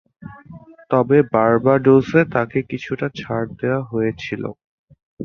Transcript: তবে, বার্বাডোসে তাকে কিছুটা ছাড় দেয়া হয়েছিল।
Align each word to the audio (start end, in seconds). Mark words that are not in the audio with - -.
তবে, 0.91 1.17
বার্বাডোসে 1.33 2.21
তাকে 2.35 2.59
কিছুটা 2.71 3.07
ছাড় 3.19 3.49
দেয়া 3.59 3.79
হয়েছিল। 3.91 4.43